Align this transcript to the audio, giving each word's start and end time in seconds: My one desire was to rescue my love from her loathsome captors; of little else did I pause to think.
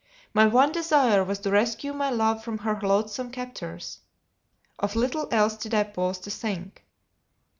My 0.33 0.47
one 0.47 0.71
desire 0.71 1.23
was 1.23 1.37
to 1.41 1.51
rescue 1.51 1.93
my 1.93 2.09
love 2.09 2.43
from 2.43 2.57
her 2.57 2.79
loathsome 2.81 3.29
captors; 3.29 3.99
of 4.79 4.95
little 4.95 5.27
else 5.31 5.55
did 5.57 5.75
I 5.75 5.83
pause 5.83 6.17
to 6.21 6.31
think. 6.31 6.83